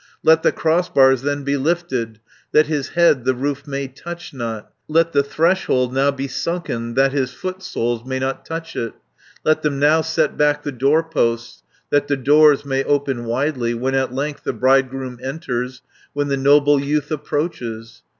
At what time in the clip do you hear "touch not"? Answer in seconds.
3.87-4.73